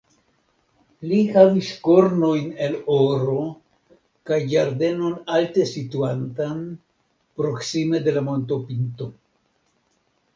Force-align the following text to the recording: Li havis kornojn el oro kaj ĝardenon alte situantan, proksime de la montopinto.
Li 1.09 1.17
havis 1.33 1.67
kornojn 1.87 2.47
el 2.67 2.77
oro 2.95 3.43
kaj 4.29 4.39
ĝardenon 4.53 5.19
alte 5.41 5.67
situantan, 5.73 6.63
proksime 7.43 8.01
de 8.09 8.15
la 8.17 8.25
montopinto. 8.31 9.09